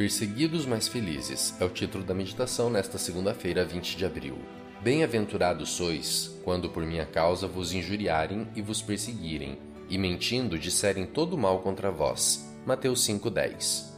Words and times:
Perseguidos 0.00 0.64
mas 0.64 0.88
felizes 0.88 1.54
é 1.60 1.64
o 1.66 1.68
título 1.68 2.02
da 2.02 2.14
meditação 2.14 2.70
nesta 2.70 2.96
segunda-feira, 2.96 3.66
20 3.66 3.98
de 3.98 4.06
abril. 4.06 4.38
Bem-aventurados 4.82 5.68
sois, 5.68 6.40
quando 6.42 6.70
por 6.70 6.86
minha 6.86 7.04
causa 7.04 7.46
vos 7.46 7.74
injuriarem 7.74 8.48
e 8.56 8.62
vos 8.62 8.80
perseguirem, 8.80 9.58
e 9.90 9.98
mentindo 9.98 10.58
disserem 10.58 11.04
todo 11.04 11.36
mal 11.36 11.58
contra 11.58 11.90
vós. 11.90 12.50
Mateus 12.64 13.04
5:10. 13.04 13.92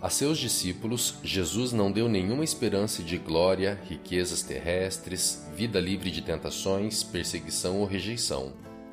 A 0.00 0.08
seus 0.08 0.38
discípulos, 0.38 1.16
Jesus 1.24 1.72
não 1.72 1.90
deu 1.90 2.08
nenhuma 2.08 2.44
esperança 2.44 3.02
de 3.02 3.18
glória, 3.18 3.80
riquezas 3.88 4.44
terrestres, 4.44 5.44
vida 5.56 5.80
livre 5.80 6.12
de 6.12 6.22
tentações, 6.22 7.02
perseguição 7.02 7.80
ou 7.80 7.84
rejeição. 7.84 8.52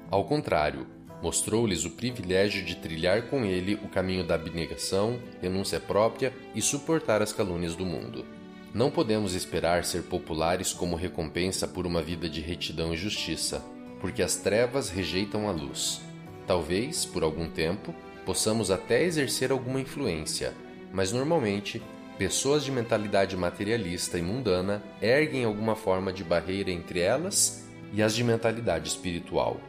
Ao 0.09 0.25
contrário, 0.25 0.87
Mostrou-lhes 1.21 1.83
o 1.83 1.91
privilégio 1.91 2.63
de 2.63 2.75
trilhar 2.75 3.23
com 3.23 3.43
ele 3.43 3.75
o 3.75 3.89
caminho 3.89 4.23
da 4.23 4.35
abnegação, 4.35 5.19
renúncia 5.41 5.79
própria 5.79 6.33
e 6.55 6.61
suportar 6.61 7.21
as 7.21 7.33
calúnias 7.33 7.75
do 7.75 7.85
mundo. 7.85 8.25
Não 8.73 8.89
podemos 8.89 9.33
esperar 9.33 9.83
ser 9.83 10.03
populares 10.03 10.71
como 10.71 10.95
recompensa 10.95 11.67
por 11.67 11.85
uma 11.85 12.01
vida 12.01 12.29
de 12.29 12.39
retidão 12.39 12.93
e 12.93 12.97
justiça, 12.97 13.65
porque 13.99 14.21
as 14.21 14.35
trevas 14.37 14.89
rejeitam 14.89 15.49
a 15.49 15.51
luz. 15.51 16.01
Talvez, 16.47 17.03
por 17.03 17.23
algum 17.23 17.49
tempo, 17.49 17.93
possamos 18.25 18.71
até 18.71 19.03
exercer 19.03 19.51
alguma 19.51 19.81
influência, 19.81 20.53
mas 20.93 21.11
normalmente 21.11 21.81
pessoas 22.17 22.63
de 22.63 22.71
mentalidade 22.71 23.35
materialista 23.35 24.17
e 24.17 24.21
mundana 24.21 24.83
erguem 25.01 25.45
alguma 25.45 25.75
forma 25.75 26.13
de 26.13 26.23
barreira 26.23 26.69
entre 26.69 26.99
elas 26.99 27.67
e 27.91 28.03
as 28.03 28.13
de 28.13 28.23
mentalidade 28.23 28.87
espiritual. 28.87 29.59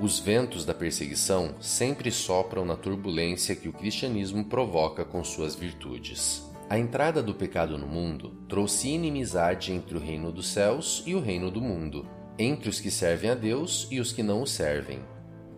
Os 0.00 0.20
ventos 0.20 0.64
da 0.64 0.72
perseguição 0.72 1.56
sempre 1.60 2.12
sopram 2.12 2.64
na 2.64 2.76
turbulência 2.76 3.56
que 3.56 3.68
o 3.68 3.72
cristianismo 3.72 4.44
provoca 4.44 5.04
com 5.04 5.24
suas 5.24 5.56
virtudes. 5.56 6.48
A 6.70 6.78
entrada 6.78 7.20
do 7.20 7.34
pecado 7.34 7.76
no 7.76 7.86
mundo 7.86 8.30
trouxe 8.48 8.90
inimizade 8.90 9.72
entre 9.72 9.96
o 9.96 10.00
reino 10.00 10.30
dos 10.30 10.48
céus 10.48 11.02
e 11.04 11.16
o 11.16 11.20
reino 11.20 11.50
do 11.50 11.60
mundo, 11.60 12.06
entre 12.38 12.68
os 12.68 12.78
que 12.78 12.92
servem 12.92 13.30
a 13.30 13.34
Deus 13.34 13.88
e 13.90 13.98
os 13.98 14.12
que 14.12 14.22
não 14.22 14.42
o 14.42 14.46
servem. 14.46 15.00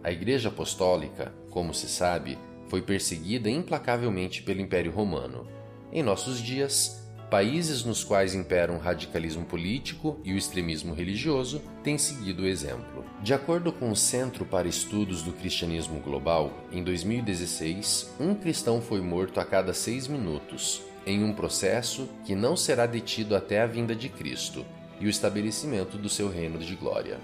A 0.02 0.10
Igreja 0.10 0.48
Apostólica, 0.48 1.34
como 1.50 1.74
se 1.74 1.86
sabe, 1.86 2.38
foi 2.66 2.80
perseguida 2.80 3.50
implacavelmente 3.50 4.42
pelo 4.42 4.62
Império 4.62 4.90
Romano. 4.90 5.46
Em 5.92 6.02
nossos 6.02 6.40
dias, 6.40 6.99
Países 7.30 7.84
nos 7.84 8.02
quais 8.02 8.34
impera 8.34 8.72
um 8.72 8.78
radicalismo 8.78 9.44
político 9.44 10.18
e 10.24 10.32
o 10.32 10.36
extremismo 10.36 10.92
religioso 10.92 11.62
têm 11.80 11.96
seguido 11.96 12.42
o 12.42 12.46
exemplo. 12.46 13.04
De 13.22 13.32
acordo 13.32 13.72
com 13.72 13.88
o 13.88 13.94
Centro 13.94 14.44
para 14.44 14.66
Estudos 14.66 15.22
do 15.22 15.32
Cristianismo 15.32 16.00
Global, 16.00 16.50
em 16.72 16.82
2016, 16.82 18.16
um 18.18 18.34
cristão 18.34 18.82
foi 18.82 19.00
morto 19.00 19.38
a 19.38 19.44
cada 19.44 19.72
seis 19.72 20.08
minutos, 20.08 20.82
em 21.06 21.22
um 21.22 21.32
processo 21.32 22.08
que 22.24 22.34
não 22.34 22.56
será 22.56 22.84
detido 22.84 23.36
até 23.36 23.62
a 23.62 23.66
vinda 23.66 23.94
de 23.94 24.08
Cristo 24.08 24.66
e 24.98 25.06
o 25.06 25.08
estabelecimento 25.08 25.96
do 25.96 26.08
seu 26.08 26.28
reino 26.28 26.58
de 26.58 26.74
glória. 26.74 27.20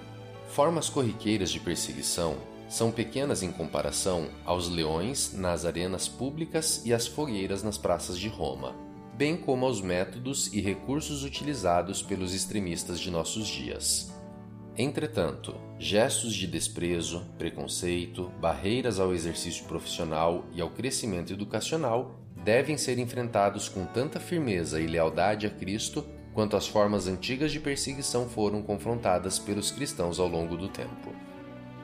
Formas 0.50 0.88
corriqueiras 0.88 1.50
de 1.50 1.58
perseguição 1.58 2.36
são 2.68 2.92
pequenas 2.92 3.42
em 3.42 3.50
comparação 3.50 4.28
aos 4.44 4.68
leões 4.68 5.32
nas 5.32 5.64
arenas 5.64 6.06
públicas 6.06 6.80
e 6.84 6.94
às 6.94 7.08
fogueiras 7.08 7.64
nas 7.64 7.76
praças 7.76 8.16
de 8.16 8.28
Roma 8.28 8.85
bem 9.16 9.36
como 9.36 9.64
aos 9.64 9.80
métodos 9.80 10.52
e 10.52 10.60
recursos 10.60 11.24
utilizados 11.24 12.02
pelos 12.02 12.34
extremistas 12.34 13.00
de 13.00 13.10
nossos 13.10 13.48
dias. 13.48 14.12
Entretanto, 14.76 15.54
gestos 15.78 16.34
de 16.34 16.46
desprezo, 16.46 17.24
preconceito, 17.38 18.30
barreiras 18.38 19.00
ao 19.00 19.14
exercício 19.14 19.64
profissional 19.64 20.44
e 20.52 20.60
ao 20.60 20.68
crescimento 20.68 21.32
educacional 21.32 22.20
devem 22.44 22.76
ser 22.76 22.98
enfrentados 22.98 23.70
com 23.70 23.86
tanta 23.86 24.20
firmeza 24.20 24.78
e 24.78 24.86
lealdade 24.86 25.46
a 25.46 25.50
Cristo 25.50 26.06
quanto 26.34 26.54
as 26.54 26.66
formas 26.66 27.06
antigas 27.08 27.50
de 27.50 27.58
perseguição 27.58 28.28
foram 28.28 28.60
confrontadas 28.60 29.38
pelos 29.38 29.70
cristãos 29.70 30.20
ao 30.20 30.28
longo 30.28 30.58
do 30.58 30.68
tempo. 30.68 31.10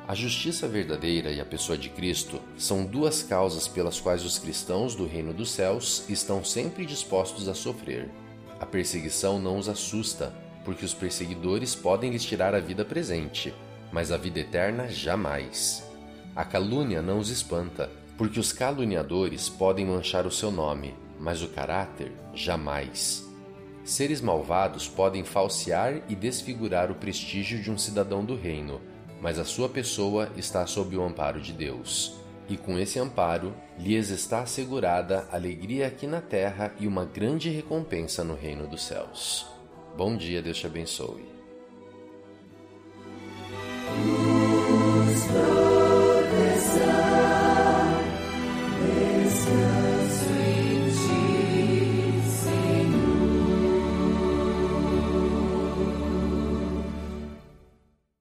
A 0.07 0.17
justiça 0.17 0.67
verdadeira 0.67 1.31
e 1.31 1.41
a 1.41 1.45
pessoa 1.45 1.79
de 1.79 1.89
Cristo 1.89 2.41
são 2.59 2.85
duas 2.85 3.23
causas 3.23 3.69
pelas 3.69 4.01
quais 4.01 4.25
os 4.25 4.37
cristãos 4.37 4.97
do 4.97 5.07
reino 5.07 5.33
dos 5.33 5.53
céus 5.53 6.05
estão 6.09 6.45
sempre 6.45 6.85
dispostos 6.85 7.49
a 7.49 7.55
sofrer. 7.55 8.11
A 8.59 8.67
perseguição 8.67 9.39
não 9.39 9.59
os 9.59 9.69
assusta, 9.69 10.35
porque 10.65 10.85
os 10.85 10.93
perseguidores 10.93 11.77
podem 11.77 12.11
lhes 12.11 12.25
tirar 12.25 12.53
a 12.53 12.59
vida 12.59 12.85
presente, 12.85 13.55
mas 13.93 14.11
a 14.11 14.17
vida 14.17 14.41
eterna 14.41 14.89
jamais. 14.89 15.89
A 16.35 16.45
calúnia 16.45 17.01
não 17.01 17.19
os 17.19 17.31
espanta, 17.31 17.89
porque 18.19 18.41
os 18.41 18.53
caluniadores 18.53 19.49
podem 19.49 19.87
manchar 19.87 20.27
o 20.27 20.33
seu 20.33 20.51
nome, 20.51 20.97
mas 21.19 21.43
o 21.43 21.49
caráter 21.49 22.11
jamais. 22.35 23.25
Seres 23.85 24.21
malvados 24.21 24.89
podem 24.89 25.25
falsear 25.25 26.03
e 26.09 26.15
desfigurar 26.17 26.91
o 26.91 26.97
prestígio 26.97 27.63
de 27.63 27.71
um 27.71 27.79
cidadão 27.79 28.25
do 28.25 28.35
reino 28.35 28.81
mas 29.23 29.39
a 29.39 29.45
sua 29.45 29.69
pessoa 29.69 30.29
está 30.37 30.67
sob 30.67 30.97
o 30.97 31.03
amparo 31.03 31.41
de 31.41 31.53
Deus. 31.53 32.21
E 32.49 32.57
com 32.57 32.77
esse 32.77 32.99
amparo, 32.99 33.55
lhes 33.79 34.11
está 34.11 34.43
assegurada 34.43 35.29
alegria 35.31 35.87
aqui 35.87 36.09
na 36.09 36.21
terra 36.21 36.75
e 36.81 36.89
uma 36.89 37.05
grande 37.05 37.49
recompensa 37.49 38.25
no 38.25 38.35
reino 38.35 38.67
dos 38.67 38.83
céus. 38.83 39.47
Bom 39.97 40.17
dia, 40.17 40.43
Deus 40.43 40.59
te 40.59 40.67
abençoe. 40.67 41.42